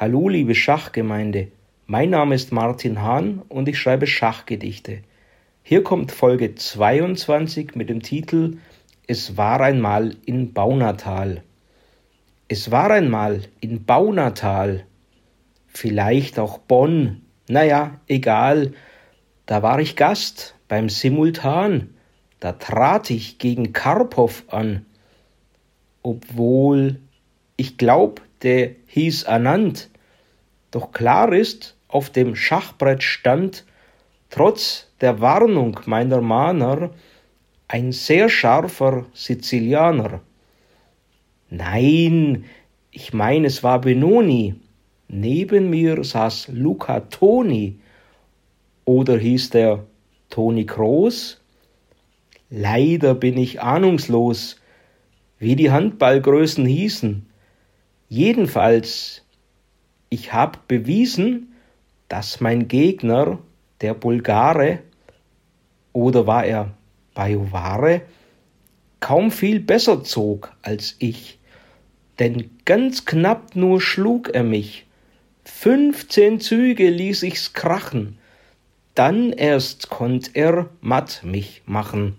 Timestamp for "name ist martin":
2.08-3.02